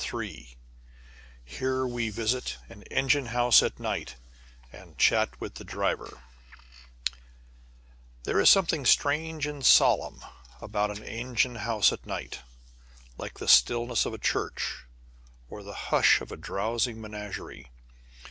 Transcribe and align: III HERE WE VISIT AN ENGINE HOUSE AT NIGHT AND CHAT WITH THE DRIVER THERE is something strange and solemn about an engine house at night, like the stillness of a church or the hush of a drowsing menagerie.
III 0.11 0.57
HERE 1.45 1.85
WE 1.85 2.09
VISIT 2.09 2.57
AN 2.69 2.81
ENGINE 2.89 3.27
HOUSE 3.27 3.61
AT 3.61 3.79
NIGHT 3.79 4.15
AND 4.73 4.97
CHAT 4.97 5.39
WITH 5.39 5.53
THE 5.53 5.63
DRIVER 5.63 6.23
THERE 8.23 8.39
is 8.39 8.49
something 8.49 8.83
strange 8.87 9.45
and 9.45 9.63
solemn 9.63 10.21
about 10.59 10.89
an 10.89 11.03
engine 11.03 11.57
house 11.57 11.93
at 11.93 12.03
night, 12.07 12.39
like 13.19 13.37
the 13.37 13.47
stillness 13.47 14.07
of 14.07 14.13
a 14.15 14.17
church 14.17 14.85
or 15.51 15.61
the 15.61 15.91
hush 15.91 16.19
of 16.19 16.31
a 16.31 16.35
drowsing 16.35 16.99
menagerie. 16.99 17.69